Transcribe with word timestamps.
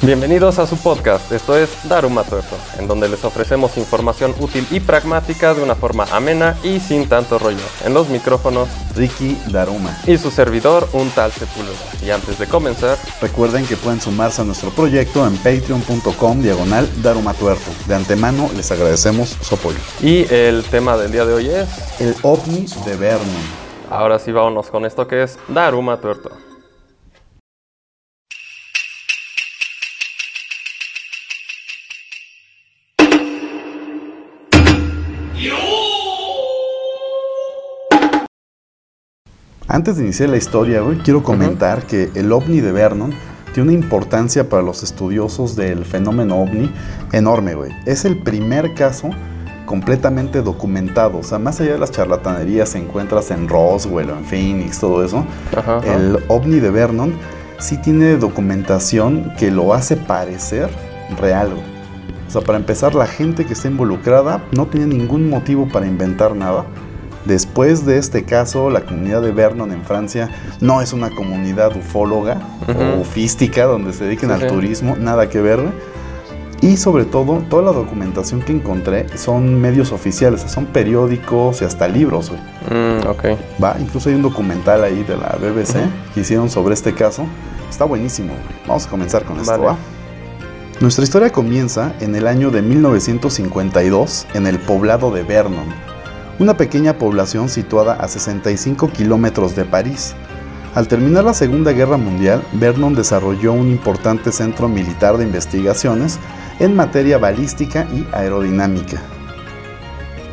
Bienvenidos 0.00 0.60
a 0.60 0.66
su 0.68 0.76
podcast, 0.76 1.32
esto 1.32 1.58
es 1.58 1.70
Daruma 1.88 2.22
Tuerto, 2.22 2.56
en 2.78 2.86
donde 2.86 3.08
les 3.08 3.24
ofrecemos 3.24 3.76
información 3.76 4.32
útil 4.38 4.64
y 4.70 4.78
pragmática 4.78 5.54
de 5.54 5.62
una 5.62 5.74
forma 5.74 6.04
amena 6.12 6.56
y 6.62 6.78
sin 6.78 7.08
tanto 7.08 7.36
rollo. 7.36 7.64
En 7.84 7.94
los 7.94 8.08
micrófonos, 8.08 8.68
Ricky 8.94 9.36
Daruma. 9.50 9.98
Y 10.06 10.16
su 10.16 10.30
servidor, 10.30 10.88
un 10.92 11.10
tal 11.10 11.32
Sepúlveda. 11.32 11.74
Y 12.00 12.10
antes 12.10 12.38
de 12.38 12.46
comenzar, 12.46 12.96
recuerden 13.20 13.66
que 13.66 13.76
pueden 13.76 14.00
sumarse 14.00 14.40
a 14.40 14.44
nuestro 14.44 14.70
proyecto 14.70 15.26
en 15.26 15.36
patreon.com 15.36 16.42
diagonal 16.42 16.88
Daruma 17.02 17.34
Tuerto. 17.34 17.68
De 17.88 17.96
antemano 17.96 18.48
les 18.56 18.70
agradecemos 18.70 19.30
su 19.30 19.56
apoyo. 19.56 19.78
Y 20.00 20.32
el 20.32 20.62
tema 20.62 20.96
del 20.96 21.10
día 21.10 21.24
de 21.24 21.34
hoy 21.34 21.48
es... 21.48 21.68
El 22.00 22.14
ovni 22.22 22.66
de 22.84 22.94
Vernon. 22.94 23.26
Ahora 23.90 24.20
sí 24.20 24.30
vámonos 24.30 24.68
con 24.68 24.86
esto 24.86 25.08
que 25.08 25.24
es 25.24 25.40
Daruma 25.48 26.00
Tuerto. 26.00 26.30
Antes 39.70 39.98
de 39.98 40.04
iniciar 40.04 40.30
la 40.30 40.38
historia, 40.38 40.82
quiero 41.04 41.22
comentar 41.22 41.82
que 41.82 42.10
el 42.14 42.32
ovni 42.32 42.62
de 42.62 42.72
Vernon 42.72 43.12
tiene 43.52 43.68
una 43.68 43.78
importancia 43.78 44.48
para 44.48 44.62
los 44.62 44.82
estudiosos 44.82 45.56
del 45.56 45.84
fenómeno 45.84 46.40
ovni 46.40 46.72
enorme, 47.12 47.54
güey. 47.54 47.72
Es 47.84 48.06
el 48.06 48.16
primer 48.16 48.72
caso 48.72 49.10
completamente 49.66 50.40
documentado. 50.40 51.18
O 51.18 51.22
sea, 51.22 51.38
más 51.38 51.60
allá 51.60 51.72
de 51.72 51.78
las 51.78 51.90
charlatanerías 51.90 52.70
se 52.70 52.78
encuentras 52.78 53.30
en 53.30 53.46
Roswell, 53.46 54.08
en 54.08 54.24
Phoenix, 54.24 54.80
todo 54.80 55.04
eso. 55.04 55.26
El 55.84 56.18
ovni 56.28 56.60
de 56.60 56.70
Vernon 56.70 57.12
sí 57.58 57.76
tiene 57.76 58.16
documentación 58.16 59.34
que 59.38 59.50
lo 59.50 59.74
hace 59.74 59.96
parecer 59.96 60.70
real, 61.20 61.52
O 62.26 62.30
sea, 62.30 62.40
para 62.40 62.56
empezar, 62.56 62.94
la 62.94 63.06
gente 63.06 63.44
que 63.44 63.52
está 63.52 63.68
involucrada 63.68 64.42
no 64.50 64.66
tiene 64.66 64.86
ningún 64.86 65.28
motivo 65.28 65.68
para 65.68 65.86
inventar 65.86 66.34
nada 66.34 66.64
Después 67.28 67.84
de 67.84 67.98
este 67.98 68.24
caso, 68.24 68.70
la 68.70 68.80
comunidad 68.80 69.20
de 69.20 69.32
Vernon 69.32 69.70
en 69.70 69.84
Francia 69.84 70.30
no 70.62 70.80
es 70.80 70.94
una 70.94 71.10
comunidad 71.10 71.76
ufóloga 71.76 72.40
o 72.66 73.00
ufística 73.02 73.64
donde 73.64 73.92
se 73.92 74.04
dediquen 74.04 74.30
al 74.30 74.46
turismo, 74.46 74.96
nada 74.98 75.28
que 75.28 75.42
ver. 75.42 75.60
Y 76.62 76.78
sobre 76.78 77.04
todo, 77.04 77.44
toda 77.50 77.64
la 77.64 77.72
documentación 77.72 78.40
que 78.40 78.52
encontré 78.52 79.06
son 79.18 79.60
medios 79.60 79.92
oficiales, 79.92 80.40
son 80.40 80.64
periódicos 80.64 81.60
y 81.60 81.66
hasta 81.66 81.86
libros. 81.86 82.32
Mm, 82.70 83.04
Va, 83.62 83.76
incluso 83.78 84.08
hay 84.08 84.14
un 84.14 84.22
documental 84.22 84.82
ahí 84.82 85.04
de 85.04 85.18
la 85.18 85.36
BBC 85.38 85.80
que 86.14 86.20
hicieron 86.20 86.48
sobre 86.48 86.72
este 86.72 86.94
caso. 86.94 87.26
Está 87.68 87.84
buenísimo. 87.84 88.32
Vamos 88.66 88.86
a 88.86 88.88
comenzar 88.88 89.24
con 89.24 89.38
esto, 89.38 89.60
¿va? 89.60 89.76
Nuestra 90.80 91.04
historia 91.04 91.30
comienza 91.30 91.92
en 92.00 92.14
el 92.14 92.26
año 92.26 92.50
de 92.50 92.62
1952 92.62 94.28
en 94.32 94.46
el 94.46 94.58
poblado 94.58 95.10
de 95.10 95.24
Vernon 95.24 95.97
una 96.38 96.56
pequeña 96.56 96.98
población 96.98 97.48
situada 97.48 97.94
a 97.94 98.08
65 98.08 98.90
kilómetros 98.92 99.56
de 99.56 99.64
París. 99.64 100.14
Al 100.74 100.86
terminar 100.86 101.24
la 101.24 101.34
Segunda 101.34 101.72
Guerra 101.72 101.96
Mundial, 101.96 102.42
Vernon 102.52 102.94
desarrolló 102.94 103.52
un 103.52 103.68
importante 103.68 104.30
centro 104.30 104.68
militar 104.68 105.16
de 105.16 105.24
investigaciones 105.24 106.18
en 106.60 106.76
materia 106.76 107.18
balística 107.18 107.86
y 107.92 108.06
aerodinámica. 108.12 109.00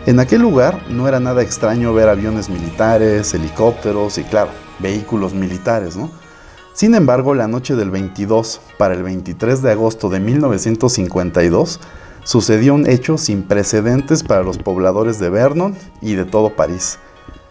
En 0.05 0.19
aquel 0.19 0.41
lugar 0.41 0.83
no 0.89 1.07
era 1.07 1.19
nada 1.19 1.41
extraño 1.41 1.93
ver 1.93 2.09
aviones 2.09 2.49
militares, 2.49 3.33
helicópteros 3.33 4.19
y 4.19 4.23
claro, 4.23 4.51
vehículos 4.79 5.33
militares, 5.33 5.97
¿no? 5.97 6.11
Sin 6.73 6.93
embargo, 6.93 7.33
la 7.33 7.47
noche 7.47 7.75
del 7.75 7.89
22 7.89 8.59
para 8.77 8.93
el 8.93 9.01
23 9.01 9.61
de 9.61 9.71
agosto 9.71 10.09
de 10.09 10.19
1952, 10.19 11.79
sucedió 12.25 12.73
un 12.73 12.89
hecho 12.89 13.17
sin 13.17 13.43
precedentes 13.43 14.23
para 14.23 14.43
los 14.43 14.57
pobladores 14.57 15.19
de 15.19 15.29
Vernon 15.29 15.75
y 16.01 16.15
de 16.15 16.25
todo 16.25 16.49
París. 16.49 16.99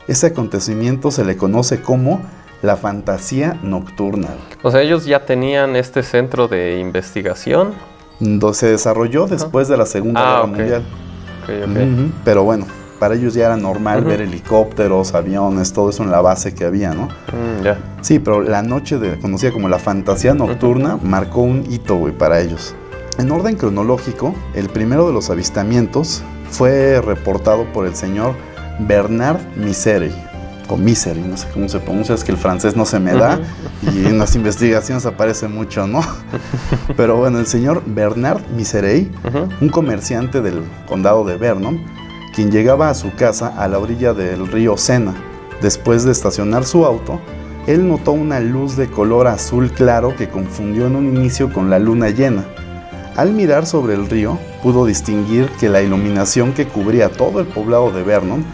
Ese 0.07 0.27
acontecimiento 0.27 1.11
se 1.11 1.25
le 1.25 1.39
conoce 1.39 1.81
como 1.81 2.21
la 2.61 2.77
fantasía 2.77 3.59
nocturna. 3.62 4.29
O 4.62 4.71
sea, 4.71 4.83
ellos 4.83 5.07
ya 5.07 5.25
tenían 5.25 5.77
este 5.77 6.03
centro 6.03 6.49
de 6.49 6.79
investigación. 6.79 7.73
Se 8.53 8.67
desarrolló 8.67 9.27
después 9.27 9.69
de 9.69 9.77
la 9.77 9.87
Segunda 9.87 10.21
ah, 10.21 10.47
Guerra 10.47 10.47
Mundial. 10.47 10.83
Pero 12.25 12.45
bueno, 12.45 12.67
para 12.99 13.15
ellos 13.15 13.35
ya 13.35 13.47
era 13.47 13.56
normal 13.56 14.05
ver 14.05 14.23
helicópteros, 14.23 15.15
aviones, 15.15 15.73
todo 15.73 15.91
eso 15.91 16.03
en 16.03 16.11
la 16.11 16.21
base 16.21 16.55
que 16.55 16.65
había, 16.65 16.95
¿no? 16.95 17.05
Mm, 17.06 18.03
sí, 18.03 18.19
pero 18.19 18.41
la 18.41 18.62
noche 18.62 18.99
de, 18.99 19.19
conocida 19.19 19.53
como 19.53 19.69
la 19.69 19.79
fantasía 19.79 20.35
nocturna 20.35 20.99
marcó 21.03 21.43
un 21.43 21.65
hito, 21.71 21.97
güey, 21.97 22.17
para 22.17 22.41
ellos. 22.41 22.75
En 23.19 23.31
orden 23.31 23.57
cronológico, 23.57 24.35
el 24.55 24.69
primero 24.69 25.07
de 25.07 25.13
los 25.13 25.31
avistamientos 25.31 26.23
fue 26.51 27.01
reportado 27.01 27.65
por 27.73 27.87
el 27.87 27.95
señor 27.95 28.35
Bernard 28.81 29.41
Misery, 29.57 30.13
o 30.69 30.77
Misery, 30.77 31.21
no 31.21 31.37
sé 31.37 31.47
cómo 31.53 31.69
se 31.69 31.79
pronuncia, 31.79 32.15
es 32.15 32.25
que 32.25 32.33
el 32.33 32.39
francés 32.39 32.75
no 32.75 32.85
se 32.87 32.99
me 32.99 33.13
da 33.13 33.39
y 33.83 34.07
en 34.07 34.19
las 34.19 34.35
investigaciones 34.35 35.07
aparece 35.07 35.47
mucho, 35.47 35.87
¿no? 35.87 36.03
Pero 36.97 37.17
bueno, 37.17 37.39
el 37.39 37.47
señor 37.47 37.83
Bernard 37.87 38.41
Misery, 38.57 39.11
un 39.61 39.69
comerciante 39.69 40.41
del 40.41 40.63
condado 40.89 41.25
de 41.25 41.37
Vernon, 41.37 41.81
quien 42.35 42.51
llegaba 42.51 42.91
a 42.91 42.95
su 42.95 43.15
casa 43.15 43.55
a 43.57 43.69
la 43.69 43.79
orilla 43.79 44.13
del 44.13 44.49
río 44.49 44.77
Sena. 44.77 45.15
Después 45.63 46.05
de 46.05 46.13
estacionar 46.13 46.65
su 46.65 46.85
auto, 46.85 47.21
él 47.67 47.87
notó 47.87 48.13
una 48.13 48.41
luz 48.41 48.77
de 48.77 48.91
color 48.91 49.29
azul 49.29 49.71
claro 49.71 50.15
que 50.17 50.29
confundió 50.29 50.87
en 50.87 50.97
un 50.97 51.17
inicio 51.17 51.53
con 51.53 51.71
la 51.71 51.79
luna 51.79 52.11
llena. 52.11 52.45
Al 53.17 53.33
mirar 53.33 53.65
sobre 53.65 53.95
el 53.95 54.11
río, 54.11 54.41
pudo 54.61 54.87
distinguir 54.87 55.49
que 55.61 55.69
la 55.69 55.83
iluminación 55.83 56.53
que 56.53 56.67
cubría 56.67 57.11
todo 57.11 57.39
el 57.39 57.47
poblado 57.47 57.93
de 57.93 58.03
Vernon 58.03 58.45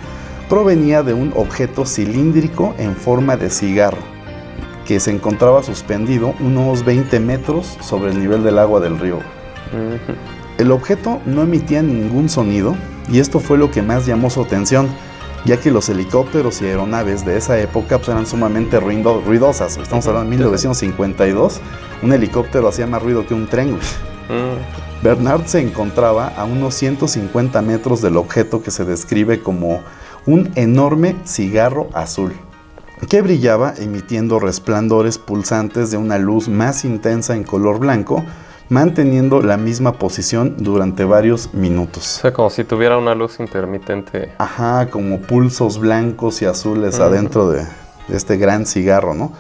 provenía 0.50 1.03
de 1.03 1.15
un 1.15 1.32
objeto 1.34 1.87
cilíndrico 1.87 2.75
en 2.76 2.94
forma 2.94 3.38
de 3.38 3.49
cigarro, 3.49 4.03
que 4.84 5.00
se 5.00 5.12
encontraba 5.12 5.62
suspendido 5.62 6.34
unos 6.41 6.84
20 6.84 7.20
metros 7.20 7.78
sobre 7.81 8.10
el 8.10 8.20
nivel 8.20 8.43
del 8.44 8.59
agua 8.59 8.81
del 8.81 8.99
río. 8.99 9.20
El 10.59 10.72
objeto 10.72 11.22
no 11.25 11.43
emitía 11.43 11.81
ningún 11.81 12.28
sonido 12.28 12.76
y 13.10 13.20
esto 13.20 13.41
fue 13.41 13.56
lo 13.56 13.70
que 13.70 13.81
más 13.81 14.04
llamó 14.04 14.28
su 14.28 14.43
atención, 14.43 14.88
ya 15.47 15.59
que 15.59 15.70
los 15.70 15.88
helicópteros 15.88 16.60
y 16.60 16.66
aeronaves 16.66 17.25
de 17.25 17.38
esa 17.38 17.59
época 17.59 17.97
pues, 17.97 18.10
eran 18.10 18.26
sumamente 18.26 18.78
ruidosas. 18.78 19.78
Estamos 19.78 20.06
hablando 20.06 20.28
de 20.28 20.37
1952, 20.37 21.60
un 22.03 22.12
helicóptero 22.12 22.69
hacía 22.69 22.87
más 22.87 23.03
ruido 23.03 23.26
que 23.26 23.32
un 23.32 23.47
tren. 23.47 23.78
Mm. 24.30 25.02
Bernard 25.02 25.46
se 25.46 25.60
encontraba 25.60 26.28
a 26.28 26.44
unos 26.44 26.74
150 26.74 27.60
metros 27.62 28.00
del 28.00 28.16
objeto 28.16 28.62
que 28.62 28.70
se 28.70 28.84
describe 28.84 29.42
como 29.42 29.80
un 30.26 30.52
enorme 30.54 31.16
cigarro 31.24 31.88
azul, 31.94 32.32
que 33.08 33.22
brillaba 33.22 33.74
emitiendo 33.76 34.38
resplandores 34.38 35.19
pulsantes 35.19 35.90
de 35.90 35.96
una 35.96 36.19
luz 36.19 36.48
más 36.48 36.84
intensa 36.84 37.34
en 37.34 37.42
color 37.42 37.80
blanco, 37.80 38.24
manteniendo 38.69 39.42
la 39.42 39.56
misma 39.56 39.94
posición 39.94 40.54
durante 40.58 41.04
varios 41.04 41.52
minutos. 41.54 42.19
O 42.19 42.20
sea, 42.20 42.32
como 42.32 42.50
si 42.50 42.62
tuviera 42.62 42.98
una 42.98 43.16
luz 43.16 43.40
intermitente. 43.40 44.32
Ajá, 44.38 44.90
como 44.90 45.20
pulsos 45.20 45.80
blancos 45.80 46.40
y 46.42 46.44
azules 46.44 47.00
adentro 47.00 47.50
de, 47.50 47.64
de 48.06 48.16
este 48.16 48.36
gran 48.36 48.66
cigarro, 48.66 49.14
¿no? 49.14 49.32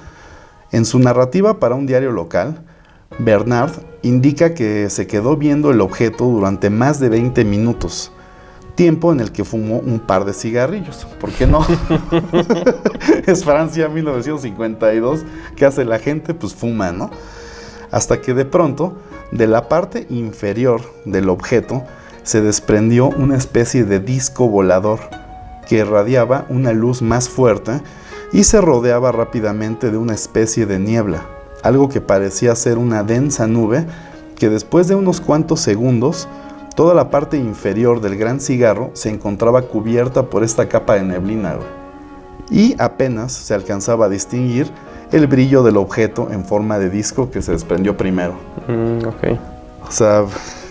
En 0.72 0.84
su 0.84 0.98
narrativa 0.98 1.60
para 1.60 1.76
un 1.76 1.86
diario 1.86 2.10
local, 2.10 2.60
Bernard 3.20 3.72
indica 4.02 4.54
que 4.54 4.88
se 4.88 5.06
quedó 5.06 5.36
viendo 5.36 5.70
el 5.70 5.82
objeto 5.82 6.24
durante 6.24 6.70
más 6.70 7.00
de 7.00 7.10
20 7.10 7.44
minutos, 7.44 8.12
tiempo 8.74 9.12
en 9.12 9.20
el 9.20 9.30
que 9.30 9.44
fumó 9.44 9.78
un 9.78 10.00
par 10.00 10.24
de 10.24 10.32
cigarrillos. 10.32 11.06
¿Por 11.20 11.30
qué 11.30 11.46
no? 11.46 11.60
es 13.26 13.44
Francia 13.44 13.88
1952, 13.88 15.24
¿qué 15.54 15.66
hace 15.66 15.84
la 15.84 15.98
gente? 15.98 16.32
Pues 16.32 16.54
fuma, 16.54 16.92
¿no? 16.92 17.10
Hasta 17.90 18.22
que 18.22 18.32
de 18.32 18.46
pronto, 18.46 18.96
de 19.32 19.46
la 19.46 19.68
parte 19.68 20.06
inferior 20.08 20.80
del 21.04 21.28
objeto, 21.28 21.84
se 22.22 22.40
desprendió 22.40 23.08
una 23.08 23.36
especie 23.36 23.84
de 23.84 24.00
disco 24.00 24.48
volador 24.48 25.00
que 25.68 25.76
irradiaba 25.76 26.46
una 26.48 26.72
luz 26.72 27.02
más 27.02 27.28
fuerte 27.28 27.82
y 28.32 28.44
se 28.44 28.60
rodeaba 28.60 29.12
rápidamente 29.12 29.90
de 29.90 29.98
una 29.98 30.14
especie 30.14 30.64
de 30.64 30.78
niebla 30.78 31.39
algo 31.62 31.88
que 31.88 32.00
parecía 32.00 32.54
ser 32.54 32.78
una 32.78 33.02
densa 33.02 33.46
nube 33.46 33.86
que 34.36 34.48
después 34.48 34.88
de 34.88 34.94
unos 34.94 35.20
cuantos 35.20 35.60
segundos, 35.60 36.26
toda 36.74 36.94
la 36.94 37.10
parte 37.10 37.36
inferior 37.36 38.00
del 38.00 38.16
gran 38.16 38.40
cigarro 38.40 38.90
se 38.94 39.10
encontraba 39.10 39.62
cubierta 39.62 40.24
por 40.24 40.42
esta 40.42 40.66
capa 40.66 40.94
de 40.94 41.02
neblina. 41.02 41.56
Y 42.50 42.74
apenas 42.78 43.32
se 43.32 43.54
alcanzaba 43.54 44.06
a 44.06 44.08
distinguir 44.08 44.70
el 45.12 45.26
brillo 45.26 45.62
del 45.62 45.76
objeto 45.76 46.28
en 46.30 46.44
forma 46.44 46.78
de 46.78 46.88
disco 46.88 47.30
que 47.30 47.42
se 47.42 47.52
desprendió 47.52 47.96
primero. 47.96 48.34
Mm, 48.66 49.06
o 49.86 49.90
sea, 49.90 50.24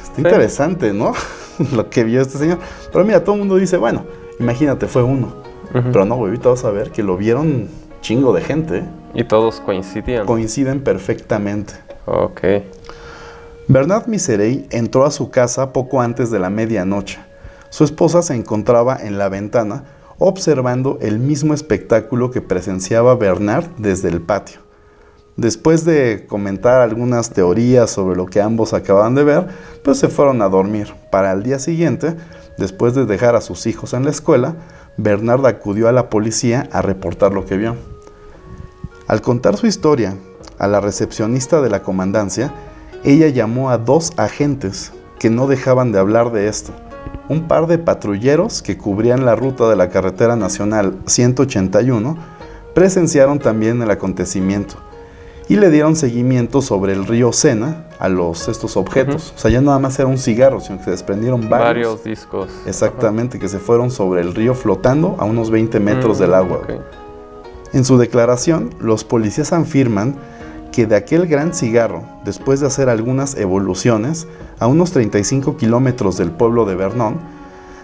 está 0.04 0.20
interesante, 0.20 0.94
¿no? 0.94 1.14
Lo 1.76 1.90
que 1.90 2.04
vio 2.04 2.22
este 2.22 2.38
señor. 2.38 2.58
Pero 2.92 3.06
mira, 3.06 3.24
todo 3.24 3.36
el 3.36 3.40
mundo 3.40 3.56
dice, 3.58 3.78
bueno, 3.78 4.04
imagínate, 4.40 4.88
fue 4.88 5.04
uno. 5.04 5.34
Pero 5.72 6.06
no, 6.06 6.16
güey, 6.16 6.32
ahorita 6.32 6.50
vas 6.50 6.66
a 6.66 6.72
ver 6.72 6.92
que 6.92 7.04
lo 7.04 7.16
vieron 7.16 7.68
chingo 8.02 8.34
de 8.34 8.42
gente. 8.42 8.84
¿Y 9.14 9.24
todos 9.24 9.60
coincidían? 9.60 10.26
Coinciden 10.26 10.82
perfectamente. 10.82 11.74
Ok. 12.06 12.42
Bernard 13.68 14.08
Miserey 14.08 14.68
entró 14.72 15.06
a 15.06 15.12
su 15.12 15.30
casa 15.30 15.74
poco 15.74 16.02
antes 16.02 16.32
de 16.32 16.40
la 16.40 16.50
medianoche. 16.50 17.20
Su 17.70 17.84
esposa 17.84 18.22
se 18.22 18.36
encontraba 18.36 18.98
en 19.00 19.18
la 19.18 19.30
ventana 19.30 19.84
observando 20.20 20.98
el 21.02 21.18
mismo 21.18 21.54
espectáculo 21.54 22.30
que 22.30 22.42
presenciaba 22.42 23.16
Bernard 23.16 23.66
desde 23.78 24.10
el 24.10 24.22
patio. 24.22 24.60
Después 25.38 25.86
de 25.86 26.26
comentar 26.28 26.82
algunas 26.82 27.30
teorías 27.30 27.90
sobre 27.90 28.18
lo 28.18 28.26
que 28.26 28.42
ambos 28.42 28.74
acababan 28.74 29.16
de 29.16 29.24
ver, 29.24 29.48
pues 29.84 29.98
se 29.98 30.10
fueron 30.10 30.42
a 30.42 30.50
dormir. 30.50 30.94
Para 31.12 31.32
el 31.32 31.44
día 31.44 31.60
siguiente, 31.60 32.16
después 32.58 32.94
de 32.94 33.06
dejar 33.06 33.38
a 33.38 33.42
sus 33.42 33.66
hijos 33.66 33.94
en 33.94 34.04
la 34.04 34.12
escuela, 34.12 34.56
Bernard 34.98 35.46
acudió 35.46 35.88
a 35.88 35.94
la 35.94 36.10
policía 36.10 36.68
a 36.74 36.82
reportar 36.82 37.32
lo 37.34 37.46
que 37.46 37.56
vio. 37.56 37.78
Al 39.10 39.24
contar 39.24 39.58
su 39.58 39.66
historia 39.66 40.16
a 40.60 40.68
la 40.68 40.80
recepcionista 40.82 41.62
de 41.62 41.70
la 41.72 41.82
comandancia, 41.82 42.54
ella 43.04 43.28
llamó 43.28 43.72
a 43.72 43.80
dos 43.80 44.14
agentes 44.18 44.94
que 45.18 45.32
no 45.32 45.48
dejaban 45.48 45.92
de 45.92 45.98
hablar 45.98 46.32
de 46.32 46.48
esto. 46.48 46.74
Un 47.28 47.48
par 47.48 47.66
de 47.66 47.80
patrulleros 47.80 48.62
que 48.62 48.78
cubrían 48.78 49.26
la 49.26 49.36
ruta 49.36 49.68
de 49.68 49.76
la 49.76 49.90
carretera 49.90 50.36
nacional 50.36 50.96
181 51.08 52.18
presenciaron 52.76 53.40
también 53.40 53.82
el 53.82 53.90
acontecimiento 53.90 54.76
y 55.48 55.56
le 55.56 55.72
dieron 55.72 55.96
seguimiento 55.96 56.62
sobre 56.62 56.94
el 56.94 57.08
río 57.08 57.34
Sena 57.34 57.88
a 57.98 58.10
los 58.10 58.48
estos 58.48 58.78
objetos. 58.78 59.34
O 59.36 59.40
sea, 59.40 59.50
ya 59.50 59.60
nada 59.60 59.80
más 59.80 59.98
era 59.98 60.08
un 60.08 60.20
cigarro, 60.20 60.60
sino 60.62 60.78
que 60.78 60.84
se 60.84 60.92
desprendieron 60.92 61.50
varios. 61.50 61.98
Varios 61.98 62.04
discos. 62.04 62.52
Exactamente, 62.68 63.40
que 63.40 63.50
se 63.50 63.58
fueron 63.58 63.90
sobre 63.90 64.22
el 64.22 64.36
río 64.36 64.54
flotando 64.54 65.16
a 65.18 65.26
unos 65.26 65.50
20 65.50 65.80
metros 65.80 66.20
Mm, 66.20 66.22
del 66.22 66.34
agua. 66.36 66.58
ok. 66.58 66.70
En 67.74 67.86
su 67.86 67.98
declaración, 67.98 68.72
los 68.80 69.04
policías 69.04 69.54
afirman 69.54 70.16
que 70.72 70.86
de 70.86 70.96
aquel 70.96 71.28
gran 71.28 71.54
cigarro, 71.54 72.04
después 72.26 72.60
de 72.60 72.68
hacer 72.68 72.90
algunas 72.90 73.36
evoluciones, 73.38 74.28
a 74.60 74.68
unos 74.68 74.92
35 74.92 75.58
kilómetros 75.58 76.18
del 76.18 76.32
pueblo 76.32 76.66
de 76.66 76.76
Vernon, 76.76 77.18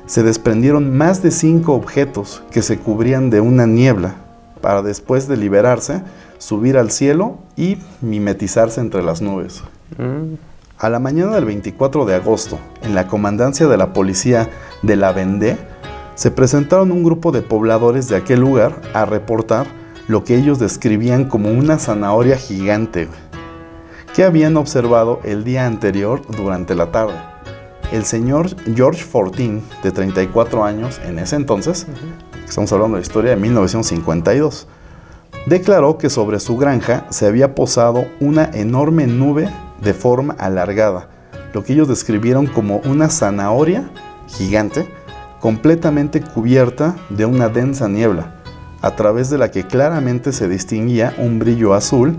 se 0.06 0.24
desprendieron 0.24 0.96
más 0.96 1.24
de 1.24 1.32
cinco 1.32 1.74
objetos 1.74 2.44
que 2.52 2.62
se 2.62 2.78
cubrían 2.78 3.30
de 3.30 3.42
una 3.42 3.66
niebla, 3.66 4.16
para 4.62 4.82
después 4.82 5.28
de 5.28 5.38
liberarse, 5.38 6.02
subir 6.38 6.78
al 6.78 6.92
cielo 6.92 7.38
y 7.56 7.78
mimetizarse 8.02 8.82
entre 8.82 9.04
las 9.04 9.22
nubes. 9.22 9.64
Mm, 9.98 10.36
A 10.78 10.90
la 10.90 11.00
mañana 11.00 11.34
del 11.36 11.46
24 11.46 12.06
de 12.06 12.16
agosto, 12.16 12.60
en 12.84 12.96
la 12.96 13.08
comandancia 13.08 13.68
de 13.68 13.78
la 13.78 13.94
policía 13.94 14.50
de 14.82 14.96
la 14.98 15.14
Vendée, 15.14 15.58
se 16.16 16.32
presentaron 16.32 16.92
un 16.92 17.04
grupo 17.04 17.32
de 17.32 17.42
pobladores 17.42 18.08
de 18.08 18.16
aquel 18.16 18.40
lugar 18.40 18.82
a 18.94 19.06
reportar 19.06 19.68
lo 20.08 20.24
que 20.24 20.36
ellos 20.36 20.60
describían 20.60 21.26
como 21.26 21.50
una 21.50 21.78
zanahoria 21.78 22.38
gigante 22.38 23.08
que 24.16 24.24
habían 24.24 24.56
observado 24.56 25.20
el 25.26 25.44
día 25.44 25.66
anterior 25.66 26.22
durante 26.38 26.74
la 26.74 26.90
tarde. 26.92 27.16
El 27.92 28.06
señor 28.06 28.48
George 28.74 29.04
Fortin, 29.04 29.62
de 29.84 29.92
34 29.92 30.64
años 30.64 31.02
en 31.06 31.20
ese 31.20 31.36
entonces, 31.36 31.86
estamos 32.48 32.72
hablando 32.72 32.96
de 32.96 33.02
la 33.02 33.08
historia 33.08 33.32
de 33.32 33.38
1952, 33.38 34.68
declaró 35.48 35.98
que 35.98 36.10
sobre 36.10 36.40
su 36.40 36.56
granja 36.56 37.06
se 37.10 37.28
había 37.28 37.56
posado 37.56 38.08
una 38.22 38.50
enorme 38.54 39.06
nube 39.06 39.50
de 39.82 39.94
forma 39.94 40.34
alargada, 40.40 41.10
lo 41.54 41.64
que 41.64 41.74
ellos 41.74 41.90
describieron 41.90 42.48
como 42.48 42.78
una 42.86 43.10
zanahoria 43.10 43.90
gigante 44.28 44.88
completamente 45.46 46.22
cubierta 46.22 46.96
de 47.12 47.24
una 47.28 47.50
densa 47.50 47.88
niebla, 47.88 48.42
a 48.82 48.96
través 48.96 49.30
de 49.30 49.38
la 49.38 49.52
que 49.52 49.64
claramente 49.64 50.32
se 50.32 50.48
distinguía 50.48 51.14
un 51.20 51.38
brillo 51.38 51.76
azul 51.76 52.18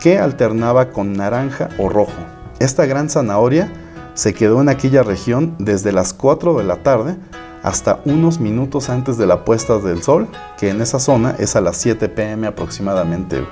que 0.00 0.20
alternaba 0.20 0.90
con 0.90 1.12
naranja 1.12 1.68
o 1.78 1.88
rojo. 1.88 2.12
Esta 2.60 2.86
gran 2.86 3.10
zanahoria 3.10 3.72
se 4.14 4.34
quedó 4.34 4.60
en 4.60 4.68
aquella 4.68 5.02
región 5.02 5.56
desde 5.58 5.90
las 5.90 6.14
4 6.14 6.58
de 6.58 6.62
la 6.62 6.76
tarde 6.84 7.16
hasta 7.64 7.98
unos 8.04 8.38
minutos 8.38 8.88
antes 8.88 9.18
de 9.18 9.26
la 9.26 9.44
puesta 9.44 9.78
del 9.80 10.04
sol, 10.04 10.28
que 10.56 10.70
en 10.70 10.80
esa 10.80 11.00
zona 11.00 11.34
es 11.40 11.56
a 11.56 11.60
las 11.60 11.76
7 11.76 12.08
pm 12.08 12.46
aproximadamente. 12.46 13.44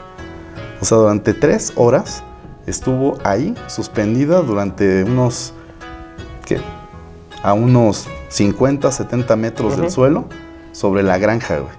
O 0.81 0.85
sea, 0.85 0.97
durante 0.97 1.35
3 1.35 1.73
horas 1.75 2.23
estuvo 2.69 3.19
ahí 3.25 3.56
suspendida 3.67 4.43
durante 4.43 5.03
unos, 5.03 5.55
¿qué? 6.44 6.61
A 7.43 7.52
unos 7.52 8.06
50, 8.29 8.90
70 8.90 9.37
metros 9.37 9.76
del 9.76 9.90
suelo 9.90 10.26
sobre 10.73 11.02
la 11.02 11.19
granja, 11.19 11.58
güey. 11.58 11.73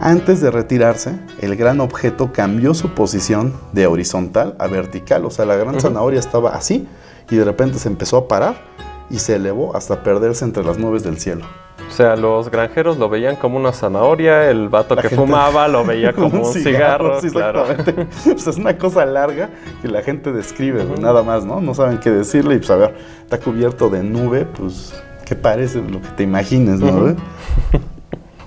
Antes 0.00 0.40
de 0.40 0.50
retirarse, 0.50 1.18
el 1.40 1.56
gran 1.56 1.80
objeto 1.80 2.32
cambió 2.32 2.72
su 2.72 2.94
posición 2.94 3.52
de 3.72 3.86
horizontal 3.88 4.54
a 4.58 4.68
vertical, 4.68 5.24
o 5.24 5.30
sea, 5.30 5.44
la 5.44 5.56
gran 5.56 5.80
zanahoria 5.80 6.20
estaba 6.20 6.54
así 6.54 6.86
y 7.30 7.36
de 7.36 7.44
repente 7.44 7.78
se 7.80 7.88
empezó 7.88 8.16
a 8.16 8.28
parar 8.28 8.62
y 9.10 9.18
se 9.18 9.34
elevó 9.36 9.74
hasta 9.76 10.04
perderse 10.04 10.44
entre 10.44 10.64
las 10.64 10.78
nubes 10.78 11.02
del 11.02 11.18
cielo. 11.18 11.44
O 11.88 11.90
sea, 11.90 12.14
los 12.16 12.50
granjeros 12.50 12.98
lo 12.98 13.08
veían 13.08 13.36
como 13.36 13.56
una 13.56 13.72
zanahoria, 13.72 14.50
el 14.50 14.68
vato 14.68 14.94
La 14.94 15.02
que 15.02 15.08
gente- 15.08 15.24
fumaba 15.24 15.66
lo 15.68 15.84
veía 15.86 16.12
como 16.12 16.42
un 16.42 16.52
cigarro, 16.52 17.20
sí, 17.20 17.30
claro. 17.30 17.64
exactamente. 17.70 18.06
Pues 18.32 18.46
es 18.46 18.56
una 18.56 18.76
cosa 18.76 19.04
larga 19.06 19.48
que 19.82 19.88
la 19.88 20.02
gente 20.02 20.30
describe, 20.32 20.84
nada 21.00 21.22
más, 21.22 21.44
¿no? 21.44 21.60
No 21.60 21.74
saben 21.74 21.98
qué 21.98 22.10
decirle 22.10 22.54
y 22.56 22.58
pues 22.58 22.70
a 22.70 22.76
ver, 22.76 22.94
está 23.22 23.38
cubierto 23.38 23.88
de 23.88 24.02
nube, 24.02 24.44
pues, 24.44 24.92
¿qué 25.24 25.34
parece? 25.34 25.78
Lo 25.82 26.00
que 26.00 26.08
te 26.16 26.22
imagines, 26.24 26.78
¿no? 26.80 27.16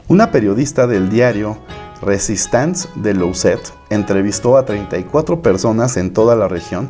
Una 0.07 0.31
periodista 0.31 0.87
del 0.87 1.09
diario 1.09 1.57
Resistance 2.01 2.89
de 2.95 3.13
Louset 3.13 3.59
entrevistó 3.89 4.57
a 4.57 4.65
34 4.65 5.41
personas 5.41 5.97
en 5.97 6.13
toda 6.13 6.35
la 6.35 6.47
región 6.47 6.89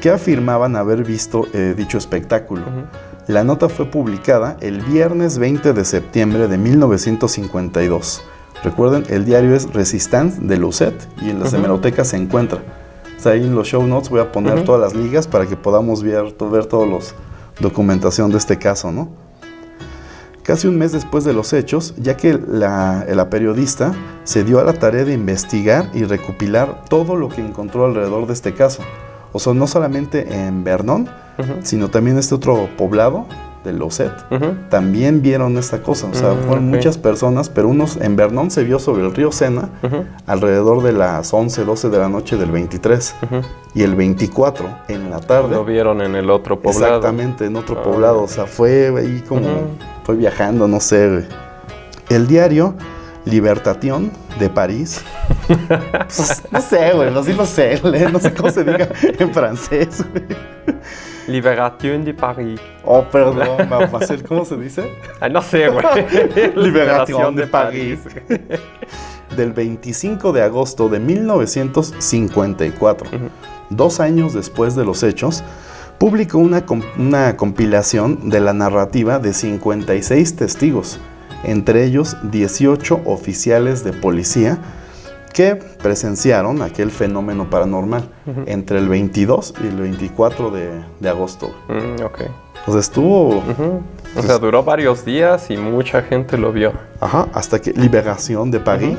que 0.00 0.10
afirmaban 0.10 0.76
haber 0.76 1.04
visto 1.04 1.46
eh, 1.52 1.74
dicho 1.76 1.98
espectáculo. 1.98 2.62
Ujú. 2.62 2.86
La 3.28 3.44
nota 3.44 3.68
fue 3.68 3.86
publicada 3.86 4.56
el 4.60 4.80
viernes 4.80 5.38
20 5.38 5.72
de 5.72 5.84
septiembre 5.84 6.48
de 6.48 6.58
1952. 6.58 8.20
Recuerden, 8.64 9.04
el 9.10 9.24
diario 9.24 9.54
es 9.54 9.72
Resistance 9.72 10.40
de 10.40 10.56
Lucet 10.56 10.94
y 11.20 11.30
en 11.30 11.38
las 11.38 11.52
hemerotecas 11.52 12.08
se 12.08 12.16
encuentra. 12.16 12.58
O 13.16 13.20
sea, 13.20 13.32
ahí 13.32 13.44
en 13.44 13.54
los 13.54 13.68
show 13.68 13.86
notes 13.86 14.10
voy 14.10 14.20
a 14.20 14.32
poner 14.32 14.64
todas 14.64 14.80
las 14.80 15.00
ligas 15.00 15.28
para 15.28 15.46
que 15.46 15.56
podamos 15.56 16.02
ver, 16.02 16.34
ver 16.50 16.66
todos 16.66 16.88
los 16.88 17.14
documentación 17.60 18.32
de 18.32 18.38
este 18.38 18.58
caso, 18.58 18.90
¿no? 18.90 19.08
Casi 20.42 20.66
un 20.66 20.76
mes 20.76 20.90
después 20.90 21.22
de 21.22 21.32
los 21.32 21.52
hechos, 21.52 21.94
ya 21.98 22.16
que 22.16 22.36
la, 22.36 23.06
la 23.08 23.30
periodista 23.30 23.92
se 24.24 24.42
dio 24.42 24.58
a 24.58 24.64
la 24.64 24.72
tarea 24.72 25.04
de 25.04 25.12
investigar 25.12 25.88
y 25.94 26.02
recopilar 26.02 26.84
todo 26.88 27.14
lo 27.14 27.28
que 27.28 27.40
encontró 27.40 27.86
alrededor 27.86 28.26
de 28.26 28.32
este 28.32 28.52
caso. 28.52 28.82
O 29.32 29.38
sea, 29.38 29.54
no 29.54 29.66
solamente 29.66 30.26
en 30.46 30.62
Vernon, 30.64 31.08
sino 31.62 31.88
también 31.88 32.18
este 32.18 32.34
otro 32.34 32.68
poblado 32.76 33.26
de 33.64 33.72
Loset. 33.72 34.12
Ujú. 34.30 34.56
También 34.70 35.22
vieron 35.22 35.56
esta 35.56 35.82
cosa, 35.82 36.08
o 36.10 36.14
sea, 36.14 36.32
Mm, 36.32 36.46
fueron 36.48 36.68
muchas 36.68 36.98
personas, 36.98 37.48
pero 37.48 37.68
unos 37.68 37.96
en 37.96 38.16
Vernon 38.16 38.50
se 38.50 38.64
vio 38.64 38.78
sobre 38.80 39.04
el 39.06 39.14
río 39.14 39.30
Sena 39.30 39.68
alrededor 40.26 40.82
de 40.82 40.92
las 40.92 41.32
11, 41.32 41.64
12 41.64 41.88
de 41.88 41.98
la 41.98 42.08
noche 42.08 42.36
del 42.36 42.50
23 42.50 43.14
Ujú. 43.22 43.36
y 43.74 43.82
el 43.82 43.94
24 43.94 44.66
en 44.88 45.10
la 45.10 45.20
tarde. 45.20 45.54
Lo 45.54 45.64
vieron 45.64 46.02
en 46.02 46.16
el 46.16 46.28
otro 46.30 46.60
poblado. 46.60 46.96
Exactamente, 46.96 47.46
en 47.46 47.56
otro 47.56 47.78
Ah. 47.78 47.82
poblado, 47.84 48.22
o 48.22 48.28
sea, 48.28 48.46
fue 48.46 48.92
ahí 48.98 49.22
como, 49.28 49.46
fue 50.04 50.16
viajando, 50.16 50.66
no 50.68 50.80
sé, 50.80 51.08
güey. 51.08 51.24
El 52.08 52.26
diario 52.26 52.74
Libertation 53.24 54.10
de 54.40 54.50
París, 54.50 55.00
pues, 55.46 56.42
no 56.50 56.60
sé, 56.60 56.92
güey, 56.92 57.16
así 57.16 57.32
no 57.34 57.46
sé, 57.46 57.80
no 58.12 58.18
sé 58.18 58.34
cómo 58.34 58.50
se 58.50 58.64
diga 58.64 58.88
en 59.02 59.32
francés, 59.32 60.04
güey. 60.10 60.24
Libération 61.28 62.04
de 62.04 62.14
Paris. 62.14 62.60
Oh, 62.84 63.04
perdón, 63.04 63.68
Marcel, 63.68 64.24
¿cómo 64.24 64.44
se 64.44 64.56
dice? 64.56 64.90
Ay, 65.20 65.32
no 65.32 65.40
sé, 65.40 65.68
güey. 65.68 65.84
Liberación 66.56 67.36
de 67.36 67.46
París. 67.46 68.00
Del 69.36 69.52
25 69.52 70.32
de 70.32 70.42
agosto 70.42 70.88
de 70.88 70.98
1954, 70.98 73.08
Ujú. 73.08 73.28
dos 73.70 74.00
años 74.00 74.34
después 74.34 74.74
de 74.74 74.84
los 74.84 75.04
hechos, 75.04 75.44
publicó 75.98 76.38
una, 76.38 76.66
com- 76.66 76.82
una 76.98 77.36
compilación 77.36 78.28
de 78.28 78.40
la 78.40 78.52
narrativa 78.52 79.20
de 79.20 79.32
56 79.32 80.34
testigos, 80.36 80.98
entre 81.44 81.84
ellos 81.84 82.16
18 82.30 83.02
oficiales 83.04 83.84
de 83.84 83.92
policía 83.92 84.58
que 85.32 85.56
presenciaron 85.56 86.62
aquel 86.62 86.90
fenómeno 86.90 87.48
paranormal 87.48 88.08
entre 88.46 88.78
el 88.78 88.88
22 88.88 89.54
y 89.64 89.66
el 89.68 89.76
24 89.76 90.50
de, 90.50 90.84
de 91.00 91.08
agosto. 91.08 91.54
Mm, 91.68 92.02
ok. 92.04 92.20
Sea, 92.66 92.78
estuvo. 92.78 93.42
O 94.16 94.22
sea, 94.22 94.38
duró 94.38 94.62
varios 94.62 95.04
días 95.04 95.50
y 95.50 95.56
mucha 95.56 96.02
gente 96.02 96.36
lo 96.36 96.52
vio. 96.52 96.72
Ajá, 97.00 97.28
hasta 97.32 97.60
que 97.60 97.72
Liberación 97.72 98.50
de 98.50 98.60
París, 98.60 98.98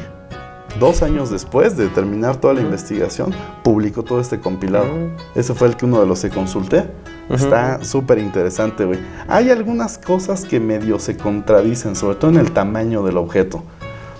dos 0.79 1.01
años 1.03 1.29
después 1.29 1.77
de 1.77 1.87
terminar 1.87 2.37
toda 2.37 2.55
la 2.55 2.61
investigación, 2.61 3.33
publicó 3.63 4.03
todo 4.03 4.19
este 4.19 4.39
compilado. 4.39 4.87
Ese 5.35 5.53
fue 5.53 5.67
el 5.67 5.77
que 5.77 5.85
uno 5.85 6.01
de 6.01 6.07
los 6.07 6.21
que 6.21 6.29
consulté. 6.29 6.89
Está 7.29 7.83
súper 7.83 8.19
interesante, 8.19 8.85
güey. 8.85 8.99
Hay 9.27 9.49
algunas 9.49 9.97
cosas 9.97 10.45
que 10.45 10.59
medio 10.59 10.99
se 10.99 11.17
contradicen, 11.17 11.95
sobre 11.95 12.15
todo 12.15 12.31
en 12.31 12.37
el 12.37 12.51
tamaño 12.51 13.03
del 13.03 13.17
objeto. 13.17 13.63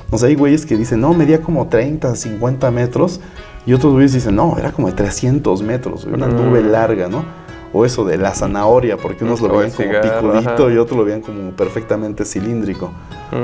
O 0.10 0.18
sea, 0.18 0.30
hay 0.30 0.36
güeyes 0.36 0.66
que 0.66 0.78
dicen, 0.78 1.02
no, 1.02 1.14
medía 1.14 1.42
como 1.42 1.68
30, 1.68 2.16
50 2.16 2.72
metros. 2.72 3.20
Y 3.66 3.74
otros 3.74 3.94
güeyes 3.94 4.14
dicen, 4.14 4.36
no, 4.36 4.58
era 4.58 4.72
como 4.72 4.88
de 4.88 4.94
300 4.94 5.62
metros, 5.64 6.04
güey, 6.06 6.16
una 6.16 6.28
Mm. 6.28 6.36
nube 6.36 6.62
larga, 6.64 7.08
¿no? 7.08 7.24
o 7.76 7.86
eso 7.86 8.06
de 8.06 8.20
la 8.20 8.36
zanahoria, 8.36 8.98
porque 8.98 9.24
unos 9.24 9.42
lo 9.42 9.48
veían 9.58 9.72
como 9.72 9.90
picudito 9.90 10.66
ajá. 10.68 10.72
y 10.74 10.78
otros 10.78 10.96
lo 10.96 11.04
veían 11.06 11.22
como 11.22 11.50
perfectamente 11.54 12.24
cilíndrico. 12.24 12.92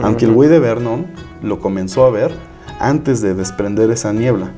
Aunque 0.04 0.26
el 0.26 0.34
güey 0.34 0.48
de 0.48 0.60
Vernon 0.60 1.08
lo 1.42 1.58
comenzó 1.60 2.06
a 2.06 2.12
ver 2.12 2.32
antes 2.80 3.22
de 3.24 3.34
desprender 3.34 3.90
esa 3.90 4.14
niebla. 4.14 4.52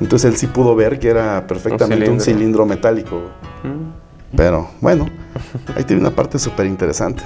Entonces 0.00 0.30
él 0.30 0.38
sí 0.38 0.46
pudo 0.46 0.74
ver 0.74 0.98
que 0.98 1.08
era 1.10 1.46
perfectamente 1.46 2.08
un 2.08 2.18
cilindro. 2.18 2.64
cilindro 2.64 2.66
metálico. 2.66 3.20
Mm. 3.62 4.03
Pero 4.36 4.68
bueno, 4.80 5.06
ahí 5.76 5.84
tiene 5.84 6.02
una 6.02 6.10
parte 6.14 6.38
súper 6.38 6.66
interesante. 6.66 7.22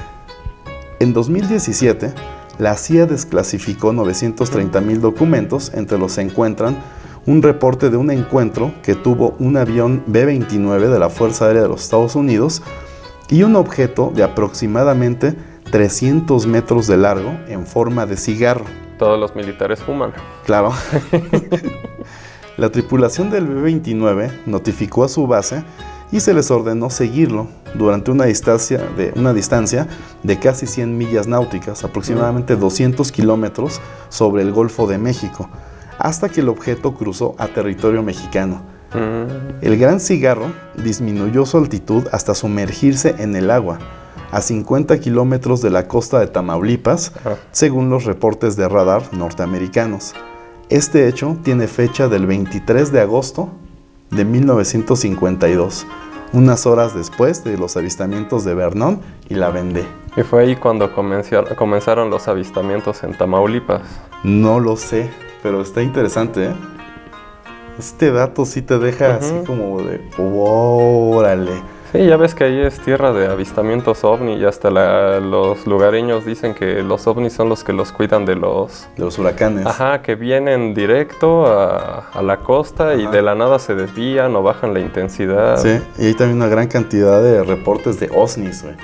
En 1.01 1.13
2017, 1.13 2.13
la 2.59 2.77
CIA 2.77 3.07
desclasificó 3.07 3.93
930 3.93 4.81
mil 4.81 5.01
documentos, 5.01 5.73
entre 5.75 5.99
los 5.99 6.13
se 6.13 6.23
encuentran 6.23 6.77
un 7.27 7.43
reporte 7.43 7.91
de 7.91 7.97
un 7.97 8.11
encuentro 8.11 8.73
que 8.83 8.95
tuvo 8.95 9.37
un 9.39 9.57
avión 9.57 10.03
B-29 10.07 10.89
de 10.89 10.99
la 10.99 11.11
Fuerza 11.11 11.47
Aérea 11.47 11.63
de 11.63 11.69
los 11.69 11.83
Estados 11.83 12.17
Unidos 12.17 12.63
y 13.29 13.43
un 13.43 13.55
objeto 13.55 14.11
de 14.15 14.23
aproximadamente 14.23 15.37
300 15.71 16.47
metros 16.47 16.87
de 16.87 16.97
largo 16.97 17.31
en 17.49 17.67
forma 17.67 18.07
de 18.07 18.17
cigarro. 18.17 18.65
Todos 18.99 19.21
los 19.21 19.37
militares 19.37 19.81
fuman. 19.81 20.13
Claro. 20.47 20.73
La 22.57 22.71
tripulación 22.71 23.31
del 23.31 23.47
B-29 23.47 24.47
notificó 24.47 25.05
a 25.05 25.09
su 25.09 25.27
base 25.27 25.63
y 26.11 26.21
se 26.21 26.35
les 26.35 26.51
ordenó 26.51 26.91
seguirlo 26.91 27.49
durante 27.75 28.11
una 28.11 28.25
distancia 28.25 28.79
de, 28.97 29.13
una 29.17 29.33
distancia 29.33 29.87
de 30.23 30.39
casi 30.39 30.67
100 30.67 30.97
millas 30.97 31.27
náuticas, 31.27 31.85
aproximadamente 31.85 32.57
200 32.57 33.13
kilómetros 33.13 33.81
sobre 34.09 34.43
el 34.43 34.53
Golfo 34.53 34.87
de 34.87 34.99
México, 34.99 35.49
hasta 35.99 36.29
que 36.29 36.41
el 36.41 36.49
objeto 36.49 36.95
cruzó 36.95 37.35
a 37.39 37.49
territorio 37.49 38.03
mexicano. 38.03 38.63
Mm. 38.95 39.65
El 39.65 39.77
gran 39.77 40.01
cigarro 40.01 40.53
disminuyó 40.83 41.45
su 41.45 41.59
altitud 41.59 42.07
hasta 42.13 42.35
sumergirse 42.35 43.15
en 43.19 43.37
el 43.37 43.51
agua, 43.51 43.79
a 44.31 44.41
50 44.41 44.99
kilómetros 45.01 45.63
de 45.63 45.71
la 45.71 45.89
costa 45.89 46.21
de 46.21 46.27
Tamaulipas, 46.27 47.13
según 47.51 47.91
los 47.91 48.05
reportes 48.05 48.57
de 48.57 48.69
radar 48.69 49.03
norteamericanos. 49.13 50.15
Este 50.69 51.09
hecho 51.09 51.39
tiene 51.43 51.67
fecha 51.67 52.09
del 52.09 52.27
23 52.27 52.93
de 52.93 53.01
agosto 53.01 53.51
de 54.11 54.25
1952, 54.25 55.87
unas 56.33 56.67
horas 56.67 56.95
después 56.95 57.45
de 57.45 57.59
los 57.59 57.77
avistamientos 57.77 58.45
de 58.45 58.55
Vernon 58.55 59.01
y 59.29 59.35
la 59.35 59.51
Vendée. 59.51 59.87
Y 60.17 60.23
fue 60.23 60.43
ahí 60.43 60.57
cuando 60.57 60.93
comenzaron 60.93 62.11
los 62.11 62.29
avistamientos 62.29 63.05
en 63.05 63.17
Tamaulipas. 63.17 63.83
No 64.25 64.59
lo 64.61 64.77
sé, 64.77 65.11
pero 65.43 65.61
está 65.61 65.83
interesante, 65.83 66.47
¿eh? 66.47 66.55
Este 67.79 68.11
dato 68.11 68.45
sí 68.45 68.63
te 68.63 68.79
deja 68.79 69.15
así 69.17 69.33
como 69.47 69.81
de, 69.83 70.01
órale. 70.19 71.63
Sí, 71.93 72.05
ya 72.07 72.19
ves 72.19 72.35
que 72.35 72.45
ahí 72.45 72.61
es 72.61 72.81
tierra 72.81 73.13
de 73.15 73.27
avistamientos 73.29 74.05
ovni 74.05 74.35
y 74.35 74.45
hasta 74.45 74.71
la- 74.71 75.21
los 75.21 75.67
lugareños 75.67 76.27
dicen 76.27 76.55
que 76.55 76.83
los 76.83 77.07
ovnis 77.07 77.33
son 77.33 77.49
los 77.49 77.65
que 77.65 77.73
los 77.73 77.93
cuidan 77.93 78.27
de 78.27 78.35
los... 78.37 78.87
De 78.97 79.05
los 79.05 79.19
huracanes. 79.19 79.65
Ajá, 79.65 80.03
que 80.03 80.15
vienen 80.15 80.75
directo 80.75 81.47
a, 81.47 82.09
a 82.13 82.23
la 82.23 82.39
costa 82.41 82.95
y 82.95 83.07
de 83.07 83.23
la 83.23 83.35
nada 83.35 83.59
se 83.59 83.75
desvían 83.75 84.37
o 84.37 84.43
bajan 84.43 84.75
la 84.75 84.81
intensidad. 84.81 85.57
Sí, 85.57 85.81
y 85.99 86.07
hay 86.09 86.15
también 86.15 86.37
una 86.37 86.49
gran 86.49 86.67
cantidad 86.69 87.23
de 87.23 87.43
reportes 87.43 87.99
de 87.99 88.11
OSNIs, 88.15 88.65
güey, 88.65 88.75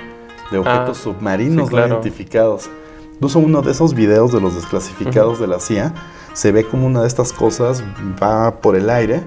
de 0.49 0.57
objetos 0.57 0.97
Ah, 0.99 1.03
submarinos 1.03 1.67
sí, 1.67 1.75
claro. 1.75 1.93
identificados. 1.93 2.69
Incluso 3.13 3.37
uno 3.37 3.61
de 3.61 3.71
esos 3.71 3.93
videos 3.93 4.31
de 4.33 4.41
los 4.41 4.55
desclasificados 4.55 5.39
de 5.39 5.45
la 5.47 5.59
CIA, 5.59 5.93
se 6.33 6.51
ve 6.51 6.63
como 6.65 6.87
una 6.87 7.01
de 7.01 7.07
estas 7.07 7.31
cosas 7.31 7.83
va 8.21 8.51
por 8.61 8.75
el 8.75 8.89
aire, 8.89 9.21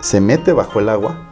se 0.00 0.20
mete 0.20 0.52
bajo 0.54 0.80
el 0.80 0.88
agua 0.88 1.28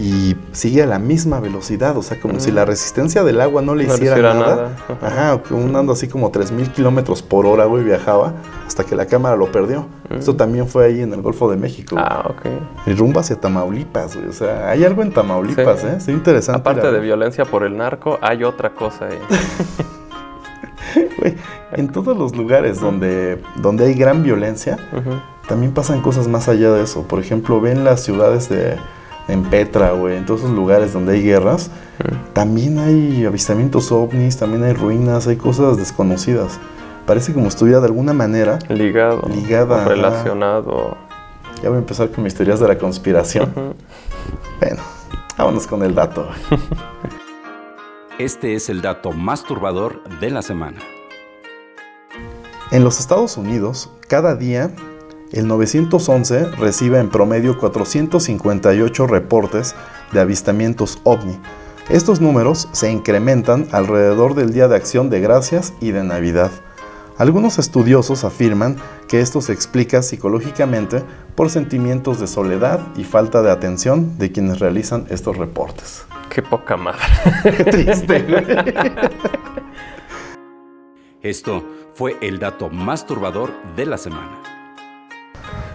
y 0.00 0.36
sigue 0.52 0.82
a 0.82 0.86
la 0.86 0.98
misma 0.98 1.40
velocidad, 1.40 1.96
o 1.96 2.02
sea, 2.02 2.18
como 2.20 2.40
si 2.40 2.50
la 2.50 2.64
resistencia 2.64 3.22
del 3.22 3.40
agua 3.40 3.60
no 3.60 3.74
le 3.74 3.84
Mm. 3.84 3.88
No 3.88 3.94
hiciera, 3.94 4.12
hiciera 4.16 4.34
nada. 4.34 4.56
nada, 4.98 5.06
ajá. 5.36 5.42
Un 5.54 5.76
ando 5.76 5.92
así 5.92 6.08
como 6.08 6.32
3.000 6.32 6.72
kilómetros 6.72 7.22
por 7.22 7.44
hora, 7.46 7.66
güey, 7.66 7.84
viajaba 7.84 8.32
hasta 8.66 8.84
que 8.84 8.96
la 8.96 9.06
cámara 9.06 9.36
lo 9.36 9.52
perdió. 9.52 9.86
Esto 10.10 10.34
también 10.36 10.66
fue 10.66 10.86
ahí 10.86 11.02
en 11.02 11.12
el 11.12 11.22
Golfo 11.22 11.50
de 11.50 11.56
México. 11.56 11.96
Mm. 11.96 11.98
Ah, 11.98 12.26
ok. 12.30 12.46
Y 12.86 12.94
rumbo 12.94 13.20
hacia 13.20 13.36
Tamaulipas, 13.36 14.16
güey. 14.16 14.28
O 14.28 14.32
sea, 14.32 14.70
hay 14.70 14.84
algo 14.84 15.02
en 15.02 15.12
Tamaulipas, 15.12 15.80
Sí. 15.80 15.86
¿eh? 15.86 15.96
Sí, 16.00 16.10
interesante. 16.12 16.60
Aparte 16.60 16.90
de 16.90 17.00
violencia 17.00 17.44
por 17.44 17.62
el 17.64 17.76
narco, 17.76 18.18
hay 18.22 18.42
otra 18.44 18.70
cosa 18.74 19.06
ahí. 19.06 19.18
Güey, 21.18 21.36
en 21.72 21.88
todos 21.92 22.16
los 22.16 22.34
lugares 22.34 22.80
donde, 22.80 23.40
donde 23.56 23.84
hay 23.86 23.94
gran 23.94 24.22
violencia, 24.24 24.76
también 25.46 25.72
pasan 25.72 26.00
cosas 26.00 26.26
más 26.26 26.48
allá 26.48 26.72
de 26.72 26.82
eso. 26.82 27.02
Por 27.06 27.20
ejemplo, 27.20 27.60
ven 27.60 27.84
las 27.84 28.00
ciudades 28.02 28.48
de 28.48 28.76
en 29.30 29.44
Petra, 29.44 29.92
güey, 29.92 30.16
en 30.16 30.26
todos 30.26 30.40
esos 30.40 30.52
lugares 30.52 30.92
donde 30.92 31.14
hay 31.14 31.22
guerras, 31.22 31.70
también 32.32 32.78
hay 32.78 33.24
avistamientos 33.24 33.92
ovnis, 33.92 34.36
también 34.36 34.64
hay 34.64 34.72
ruinas, 34.72 35.26
hay 35.26 35.36
cosas 35.36 35.76
desconocidas. 35.76 36.58
Parece 37.06 37.32
como 37.32 37.48
estuviera 37.48 37.80
de 37.80 37.86
alguna 37.86 38.12
manera, 38.12 38.58
Ligado. 38.68 39.22
Ligada. 39.28 39.84
Relacionado. 39.84 40.96
ya 41.62 41.68
voy 41.68 41.76
a 41.76 41.80
empezar 41.80 42.10
con 42.10 42.24
mis 42.24 42.34
teorías 42.34 42.60
de 42.60 42.68
la 42.68 42.78
conspiración. 42.78 43.52
Bueno, 44.60 44.82
vámonos 45.36 45.66
con 45.66 45.82
el 45.82 45.94
dato. 45.94 46.28
Este 48.18 48.54
es 48.54 48.68
el 48.68 48.82
dato 48.82 49.12
más 49.12 49.44
turbador 49.44 50.02
de 50.20 50.28
la 50.28 50.42
semana. 50.42 50.78
En 52.70 52.84
los 52.84 53.00
Estados 53.00 53.38
Unidos, 53.38 53.88
cada 54.08 54.36
día, 54.36 54.70
el 55.32 55.46
911 55.46 56.46
recibe 56.52 56.98
en 56.98 57.08
promedio 57.08 57.58
458 57.58 59.06
reportes 59.06 59.74
de 60.12 60.20
avistamientos 60.20 61.00
ovni. 61.04 61.38
Estos 61.88 62.20
números 62.20 62.68
se 62.72 62.90
incrementan 62.90 63.68
alrededor 63.72 64.34
del 64.34 64.52
Día 64.52 64.68
de 64.68 64.76
Acción 64.76 65.10
de 65.10 65.20
Gracias 65.20 65.72
y 65.80 65.90
de 65.90 66.04
Navidad. 66.04 66.50
Algunos 67.18 67.58
estudiosos 67.58 68.24
afirman 68.24 68.76
que 69.08 69.20
esto 69.20 69.40
se 69.40 69.52
explica 69.52 70.02
psicológicamente 70.02 71.02
por 71.34 71.50
sentimientos 71.50 72.18
de 72.18 72.26
soledad 72.26 72.80
y 72.96 73.04
falta 73.04 73.42
de 73.42 73.50
atención 73.50 74.18
de 74.18 74.32
quienes 74.32 74.58
realizan 74.58 75.06
estos 75.10 75.36
reportes. 75.36 76.06
Qué 76.30 76.42
poca 76.42 76.76
madre. 76.76 77.00
Qué 77.56 77.64
triste. 77.64 78.24
Esto 81.22 81.62
fue 81.94 82.16
el 82.22 82.38
dato 82.38 82.70
más 82.70 83.04
turbador 83.04 83.50
de 83.76 83.84
la 83.84 83.98
semana. 83.98 84.59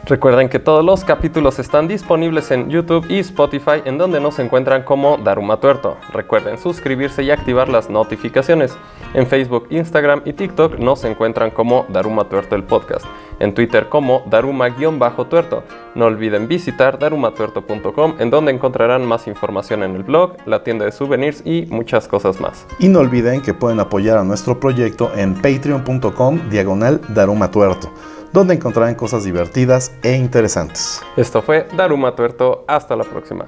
Recuerden 0.08 0.50
que 0.50 0.60
todos 0.60 0.86
los 0.86 1.04
capítulos 1.04 1.58
están 1.58 1.88
disponibles 1.88 2.52
en 2.52 2.70
YouTube 2.70 3.08
y 3.10 3.18
Spotify, 3.18 3.82
en 3.86 3.98
donde 3.98 4.20
nos 4.20 4.38
encuentran 4.38 4.84
como 4.84 5.18
Daruma 5.18 5.60
Tuerto. 5.60 5.98
Recuerden 6.14 6.60
suscribirse 6.60 7.24
y 7.24 7.32
activar 7.32 7.70
las 7.70 7.90
notificaciones. 7.90 8.78
En 9.16 9.26
Facebook, 9.26 9.66
Instagram 9.72 10.22
y 10.24 10.34
TikTok 10.34 10.78
nos 10.78 11.04
encuentran 11.06 11.50
como 11.50 11.88
Daruma 11.90 12.30
Tuerto 12.30 12.56
el 12.56 12.64
podcast. 12.64 13.04
En 13.40 13.56
Twitter 13.56 13.90
como 13.90 14.22
Daruma-tuerto. 14.30 15.64
No 15.96 16.06
olviden 16.06 16.48
visitar 16.48 17.00
darumatuerto.com, 17.00 18.16
en 18.20 18.30
donde 18.30 18.52
encontrarán 18.52 19.06
más 19.06 19.28
información 19.28 19.82
en 19.82 19.96
el 19.96 20.04
blog, 20.04 20.38
la 20.46 20.64
tienda 20.64 20.86
de 20.86 20.92
souvenirs 20.92 21.42
y 21.46 21.66
muchas 21.72 22.08
cosas 22.08 22.40
más. 22.40 22.68
Y 22.78 22.90
no 22.90 23.00
olviden 23.00 23.42
que 23.42 23.56
pueden 23.56 23.80
apoyar 23.80 24.20
a 24.20 24.24
nuestro 24.24 24.60
proyecto 24.60 25.12
en 25.16 25.34
patreon.com 25.34 26.50
diagonal 26.50 27.02
Daruma 27.10 27.50
Tuerto, 27.50 27.92
donde 28.36 28.54
encontrarán 28.54 28.96
cosas 28.96 29.24
divertidas 29.24 29.94
e 30.04 30.16
interesantes. 30.16 31.02
Esto 31.16 31.42
fue 31.42 31.68
Daruma 31.76 32.16
Tuerto. 32.16 32.66
Hasta 32.68 32.96
la 32.96 33.06
próxima. 33.06 33.46